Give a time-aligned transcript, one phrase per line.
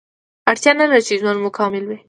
[0.49, 1.97] اړتیا نلري چې ژوند مو کامل وي